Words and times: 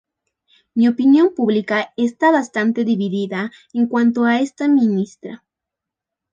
La 0.73 0.89
opinión 0.89 1.35
pública 1.35 1.93
está 1.95 2.31
bastante 2.31 2.85
dividida 2.85 3.51
en 3.71 3.85
cuanto 3.85 4.25
a 4.25 4.39
esta 4.39 4.67
ministra. 4.67 5.43